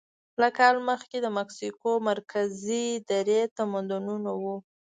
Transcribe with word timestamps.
له 0.41 0.47
کال 0.59 0.75
مخکې 0.89 1.17
د 1.21 1.27
مکسیکو 1.37 1.89
مرکزي 2.09 2.87
درې 3.09 3.41
تمدنونه 3.57 4.31
وو. 4.41 4.55